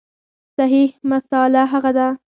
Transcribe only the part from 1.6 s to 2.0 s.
هغه